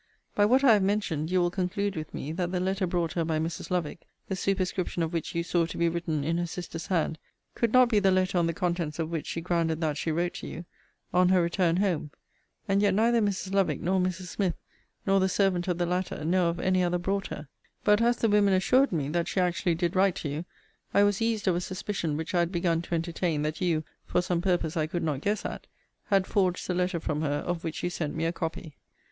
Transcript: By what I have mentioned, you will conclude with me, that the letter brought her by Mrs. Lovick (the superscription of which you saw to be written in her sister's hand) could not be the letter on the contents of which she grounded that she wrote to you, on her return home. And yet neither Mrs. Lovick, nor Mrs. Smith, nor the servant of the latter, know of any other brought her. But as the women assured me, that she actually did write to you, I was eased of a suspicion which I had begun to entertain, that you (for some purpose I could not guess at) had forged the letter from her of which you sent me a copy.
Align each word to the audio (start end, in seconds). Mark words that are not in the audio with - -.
By 0.33 0.45
what 0.45 0.63
I 0.63 0.73
have 0.73 0.81
mentioned, 0.81 1.29
you 1.29 1.39
will 1.41 1.51
conclude 1.51 1.95
with 1.95 2.11
me, 2.11 2.31
that 2.31 2.51
the 2.51 2.59
letter 2.59 2.87
brought 2.87 3.13
her 3.13 3.23
by 3.23 3.37
Mrs. 3.37 3.69
Lovick 3.69 3.99
(the 4.29 4.35
superscription 4.35 5.03
of 5.03 5.13
which 5.13 5.35
you 5.35 5.43
saw 5.43 5.67
to 5.67 5.77
be 5.77 5.87
written 5.89 6.23
in 6.23 6.39
her 6.39 6.47
sister's 6.47 6.87
hand) 6.87 7.19
could 7.53 7.71
not 7.71 7.87
be 7.87 7.99
the 7.99 8.09
letter 8.09 8.39
on 8.39 8.47
the 8.47 8.53
contents 8.53 8.97
of 8.97 9.11
which 9.11 9.27
she 9.27 9.41
grounded 9.41 9.79
that 9.81 9.97
she 9.99 10.11
wrote 10.11 10.33
to 10.33 10.47
you, 10.47 10.65
on 11.13 11.29
her 11.29 11.39
return 11.39 11.77
home. 11.77 12.09
And 12.67 12.81
yet 12.81 12.95
neither 12.95 13.21
Mrs. 13.21 13.53
Lovick, 13.53 13.79
nor 13.79 13.99
Mrs. 13.99 14.25
Smith, 14.29 14.55
nor 15.05 15.19
the 15.19 15.29
servant 15.29 15.67
of 15.67 15.77
the 15.77 15.85
latter, 15.85 16.25
know 16.25 16.49
of 16.49 16.59
any 16.59 16.81
other 16.83 16.97
brought 16.97 17.27
her. 17.27 17.47
But 17.83 18.01
as 18.01 18.17
the 18.17 18.27
women 18.27 18.55
assured 18.55 18.91
me, 18.91 19.07
that 19.09 19.27
she 19.27 19.39
actually 19.39 19.75
did 19.75 19.95
write 19.95 20.15
to 20.15 20.29
you, 20.29 20.45
I 20.95 21.03
was 21.03 21.21
eased 21.21 21.47
of 21.47 21.55
a 21.55 21.61
suspicion 21.61 22.17
which 22.17 22.33
I 22.33 22.39
had 22.39 22.51
begun 22.51 22.81
to 22.81 22.95
entertain, 22.95 23.43
that 23.43 23.61
you 23.61 23.83
(for 24.07 24.23
some 24.23 24.41
purpose 24.41 24.75
I 24.75 24.87
could 24.87 25.03
not 25.03 25.21
guess 25.21 25.45
at) 25.45 25.67
had 26.05 26.25
forged 26.25 26.65
the 26.65 26.73
letter 26.73 26.99
from 26.99 27.21
her 27.21 27.43
of 27.45 27.63
which 27.63 27.83
you 27.83 27.91
sent 27.91 28.15
me 28.15 28.25
a 28.25 28.31
copy. 28.31 28.77